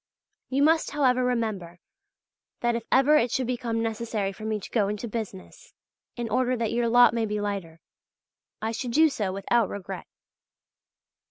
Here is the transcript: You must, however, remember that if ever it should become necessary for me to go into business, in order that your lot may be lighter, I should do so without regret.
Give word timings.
You 0.49 0.63
must, 0.63 0.89
however, 0.89 1.23
remember 1.23 1.77
that 2.61 2.73
if 2.75 2.85
ever 2.91 3.17
it 3.17 3.29
should 3.29 3.45
become 3.45 3.83
necessary 3.83 4.31
for 4.33 4.45
me 4.45 4.59
to 4.59 4.69
go 4.71 4.87
into 4.87 5.07
business, 5.07 5.75
in 6.15 6.27
order 6.27 6.57
that 6.57 6.71
your 6.73 6.87
lot 6.87 7.13
may 7.13 7.27
be 7.27 7.39
lighter, 7.39 7.81
I 8.63 8.71
should 8.71 8.93
do 8.93 9.09
so 9.09 9.31
without 9.31 9.69
regret. 9.69 10.07